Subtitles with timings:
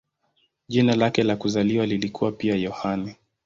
[0.67, 3.17] Jina lake la kuzaliwa lilikuwa pia "Yohane".